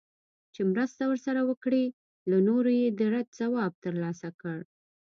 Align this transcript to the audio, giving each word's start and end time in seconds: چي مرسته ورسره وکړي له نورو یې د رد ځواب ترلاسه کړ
چي 0.53 0.61
مرسته 0.71 1.01
ورسره 1.07 1.41
وکړي 1.49 1.83
له 2.29 2.37
نورو 2.47 2.71
یې 2.81 2.87
د 2.99 3.01
رد 3.13 3.27
ځواب 3.39 3.71
ترلاسه 3.85 4.29
کړ 4.39 4.57